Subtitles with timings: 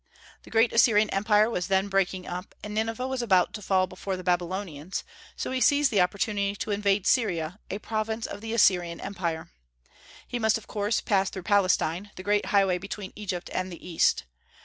[0.41, 4.17] The great Assyrian empire was then breaking up, and Nineveh was about to fall before
[4.17, 5.03] the Babylonians;
[5.35, 9.51] so he seized the opportunity to invade Syria, a province of the Assyrian empire.
[10.27, 14.23] He must of course pass through Palestine, the great highway between Egypt and the East.